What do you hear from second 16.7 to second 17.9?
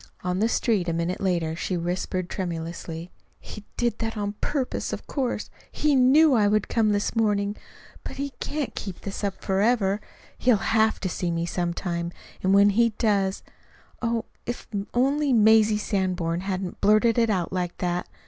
blurted it out like